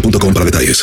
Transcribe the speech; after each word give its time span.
boostmobile.com 0.00 0.34
para 0.34 0.44
detalles. 0.44 0.82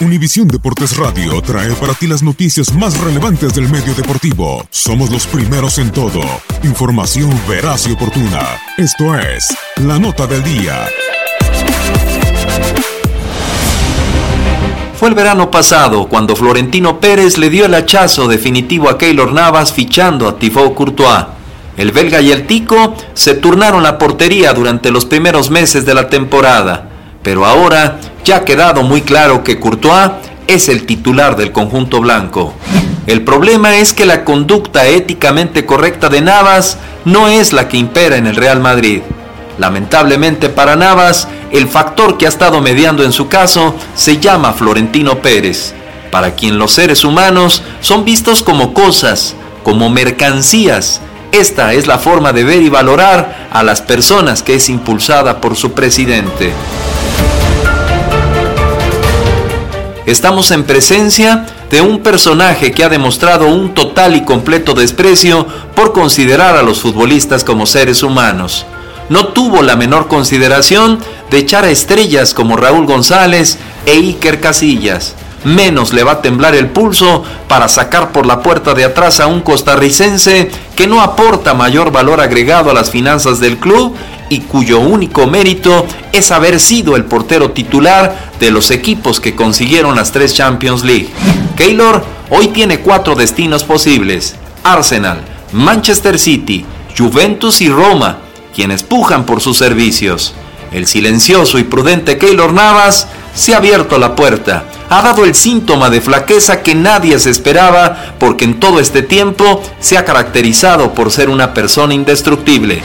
Univisión 0.00 0.48
Deportes 0.48 0.96
Radio 0.96 1.40
trae 1.40 1.72
para 1.74 1.94
ti 1.94 2.06
las 2.06 2.22
noticias 2.22 2.74
más 2.74 2.98
relevantes 2.98 3.54
del 3.54 3.68
medio 3.68 3.94
deportivo. 3.94 4.66
Somos 4.70 5.10
los 5.10 5.26
primeros 5.26 5.78
en 5.78 5.92
todo. 5.92 6.20
Información 6.64 7.30
veraz 7.48 7.86
y 7.86 7.92
oportuna. 7.92 8.42
Esto 8.76 9.16
es 9.16 9.56
La 9.76 9.98
Nota 9.98 10.26
del 10.26 10.42
Día. 10.42 10.86
Fue 14.96 15.08
el 15.08 15.14
verano 15.14 15.50
pasado 15.50 16.08
cuando 16.08 16.34
Florentino 16.34 16.98
Pérez 16.98 17.38
le 17.38 17.50
dio 17.50 17.66
el 17.66 17.74
hachazo 17.74 18.26
definitivo 18.26 18.88
a 18.88 18.98
Keylor 18.98 19.32
Navas 19.32 19.72
fichando 19.72 20.26
a 20.26 20.38
Thibaut 20.38 20.74
Courtois. 20.74 21.26
El 21.76 21.92
belga 21.92 22.20
y 22.20 22.30
el 22.32 22.46
tico 22.46 22.94
se 23.14 23.34
turnaron 23.34 23.82
la 23.82 23.98
portería 23.98 24.52
durante 24.52 24.90
los 24.90 25.04
primeros 25.04 25.50
meses 25.50 25.84
de 25.84 25.94
la 25.94 26.08
temporada, 26.08 26.93
pero 27.24 27.44
ahora 27.44 27.98
ya 28.24 28.36
ha 28.36 28.44
quedado 28.44 28.84
muy 28.84 29.02
claro 29.02 29.42
que 29.42 29.58
Courtois 29.58 30.12
es 30.46 30.68
el 30.68 30.86
titular 30.86 31.34
del 31.34 31.50
conjunto 31.50 32.00
blanco. 32.00 32.54
El 33.06 33.22
problema 33.22 33.76
es 33.76 33.92
que 33.92 34.06
la 34.06 34.24
conducta 34.24 34.86
éticamente 34.86 35.66
correcta 35.66 36.08
de 36.08 36.20
Navas 36.20 36.78
no 37.04 37.28
es 37.28 37.52
la 37.52 37.66
que 37.66 37.78
impera 37.78 38.16
en 38.16 38.26
el 38.26 38.36
Real 38.36 38.60
Madrid. 38.60 39.00
Lamentablemente 39.58 40.48
para 40.48 40.76
Navas, 40.76 41.28
el 41.50 41.68
factor 41.68 42.18
que 42.18 42.26
ha 42.26 42.28
estado 42.28 42.60
mediando 42.60 43.04
en 43.04 43.12
su 43.12 43.28
caso 43.28 43.74
se 43.94 44.18
llama 44.18 44.52
Florentino 44.52 45.18
Pérez, 45.18 45.74
para 46.10 46.34
quien 46.34 46.58
los 46.58 46.72
seres 46.72 47.04
humanos 47.04 47.62
son 47.80 48.04
vistos 48.04 48.42
como 48.42 48.74
cosas, 48.74 49.34
como 49.62 49.90
mercancías. 49.90 51.00
Esta 51.34 51.72
es 51.72 51.88
la 51.88 51.98
forma 51.98 52.32
de 52.32 52.44
ver 52.44 52.62
y 52.62 52.68
valorar 52.68 53.48
a 53.50 53.64
las 53.64 53.82
personas 53.82 54.44
que 54.44 54.54
es 54.54 54.68
impulsada 54.68 55.40
por 55.40 55.56
su 55.56 55.72
presidente. 55.72 56.52
Estamos 60.06 60.52
en 60.52 60.62
presencia 60.62 61.44
de 61.72 61.80
un 61.80 62.04
personaje 62.04 62.70
que 62.70 62.84
ha 62.84 62.88
demostrado 62.88 63.48
un 63.48 63.74
total 63.74 64.14
y 64.14 64.22
completo 64.22 64.74
desprecio 64.74 65.44
por 65.74 65.92
considerar 65.92 66.56
a 66.56 66.62
los 66.62 66.80
futbolistas 66.80 67.42
como 67.42 67.66
seres 67.66 68.04
humanos. 68.04 68.64
No 69.08 69.26
tuvo 69.26 69.62
la 69.62 69.74
menor 69.74 70.06
consideración 70.06 71.00
de 71.32 71.38
echar 71.38 71.64
a 71.64 71.70
estrellas 71.70 72.32
como 72.32 72.56
Raúl 72.56 72.86
González 72.86 73.58
e 73.86 73.94
Iker 73.94 74.40
Casillas. 74.40 75.16
Menos 75.44 75.92
le 75.92 76.04
va 76.04 76.12
a 76.12 76.22
temblar 76.22 76.54
el 76.54 76.68
pulso 76.68 77.22
para 77.48 77.68
sacar 77.68 78.12
por 78.12 78.26
la 78.26 78.40
puerta 78.40 78.74
de 78.74 78.84
atrás 78.84 79.20
a 79.20 79.26
un 79.26 79.42
costarricense 79.42 80.50
que 80.74 80.86
no 80.86 81.02
aporta 81.02 81.52
mayor 81.52 81.92
valor 81.92 82.20
agregado 82.20 82.70
a 82.70 82.74
las 82.74 82.90
finanzas 82.90 83.40
del 83.40 83.58
club 83.58 83.94
y 84.30 84.40
cuyo 84.40 84.80
único 84.80 85.26
mérito 85.26 85.86
es 86.12 86.30
haber 86.30 86.58
sido 86.58 86.96
el 86.96 87.04
portero 87.04 87.50
titular 87.50 88.32
de 88.40 88.50
los 88.50 88.70
equipos 88.70 89.20
que 89.20 89.34
consiguieron 89.34 89.96
las 89.96 90.12
tres 90.12 90.34
Champions 90.34 90.82
League. 90.82 91.10
Keylor 91.56 92.02
hoy 92.30 92.48
tiene 92.48 92.80
cuatro 92.80 93.14
destinos 93.14 93.64
posibles. 93.64 94.36
Arsenal, 94.62 95.20
Manchester 95.52 96.18
City, 96.18 96.64
Juventus 96.96 97.60
y 97.60 97.68
Roma, 97.68 98.18
quienes 98.54 98.82
pujan 98.82 99.26
por 99.26 99.42
sus 99.42 99.58
servicios. 99.58 100.34
El 100.72 100.86
silencioso 100.86 101.58
y 101.58 101.64
prudente 101.64 102.18
Keylor 102.18 102.52
Navas 102.52 103.08
se 103.34 103.54
ha 103.54 103.58
abierto 103.58 103.98
la 103.98 104.16
puerta. 104.16 104.64
Ha 104.90 105.02
dado 105.02 105.24
el 105.24 105.34
síntoma 105.34 105.90
de 105.90 106.00
flaqueza 106.00 106.62
que 106.62 106.74
nadie 106.74 107.18
se 107.18 107.30
esperaba 107.30 108.14
porque 108.18 108.44
en 108.44 108.60
todo 108.60 108.80
este 108.80 109.02
tiempo 109.02 109.62
se 109.80 109.96
ha 109.96 110.04
caracterizado 110.04 110.92
por 110.92 111.10
ser 111.10 111.30
una 111.30 111.54
persona 111.54 111.94
indestructible. 111.94 112.82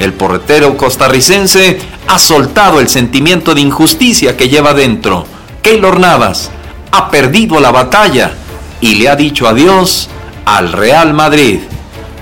El 0.00 0.12
porretero 0.14 0.76
costarricense 0.76 1.78
ha 2.08 2.18
soltado 2.18 2.80
el 2.80 2.88
sentimiento 2.88 3.54
de 3.54 3.60
injusticia 3.60 4.36
que 4.36 4.48
lleva 4.48 4.74
dentro. 4.74 5.26
Keylor 5.62 6.00
Navas 6.00 6.50
ha 6.90 7.10
perdido 7.10 7.60
la 7.60 7.70
batalla 7.70 8.32
y 8.80 8.96
le 8.96 9.08
ha 9.08 9.16
dicho 9.16 9.46
adiós 9.46 10.08
al 10.44 10.72
Real 10.72 11.14
Madrid. 11.14 11.60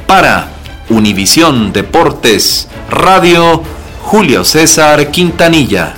Para 0.07 0.49
Univisión 0.91 1.73
Deportes 1.73 2.69
Radio, 2.91 3.63
Julio 4.03 4.45
César 4.45 5.11
Quintanilla. 5.11 5.95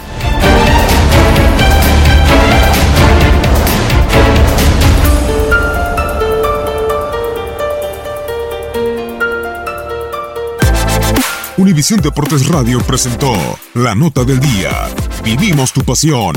Univisión 11.62 12.00
Deportes 12.00 12.48
Radio 12.48 12.80
presentó 12.80 13.32
La 13.74 13.94
Nota 13.94 14.24
del 14.24 14.40
Día. 14.40 14.88
Vivimos 15.22 15.72
tu 15.72 15.82
pasión. 15.82 16.34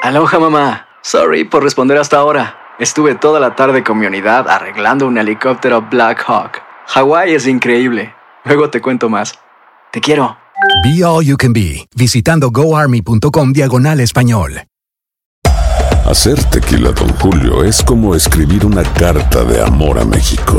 Aloha 0.00 0.38
mamá. 0.38 0.88
Sorry 1.02 1.44
por 1.44 1.62
responder 1.62 1.98
hasta 1.98 2.16
ahora. 2.16 2.56
Estuve 2.78 3.16
toda 3.16 3.38
la 3.38 3.54
tarde 3.54 3.84
con 3.84 3.98
mi 3.98 4.06
unidad 4.06 4.48
arreglando 4.48 5.06
un 5.06 5.18
helicóptero 5.18 5.82
Black 5.82 6.24
Hawk. 6.26 6.62
Hawái 6.86 7.34
es 7.34 7.46
increíble. 7.46 8.14
Luego 8.46 8.70
te 8.70 8.80
cuento 8.80 9.10
más. 9.10 9.34
Te 9.92 10.00
quiero. 10.00 10.38
Be 10.84 11.04
All 11.04 11.22
You 11.22 11.36
Can 11.36 11.52
Be, 11.52 11.86
visitando 11.94 12.50
goarmy.com 12.50 13.52
diagonal 13.52 14.00
español. 14.00 14.62
Hacer 16.06 16.42
tequila, 16.44 16.92
Don 16.92 17.10
Julio, 17.18 17.62
es 17.62 17.82
como 17.82 18.14
escribir 18.14 18.64
una 18.64 18.82
carta 18.82 19.44
de 19.44 19.60
amor 19.62 19.98
a 19.98 20.06
México. 20.06 20.58